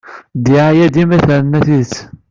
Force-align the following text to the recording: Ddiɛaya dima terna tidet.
Ddiɛaya 0.37 0.85
dima 0.93 1.17
terna 1.27 1.59
tidet. 1.65 1.93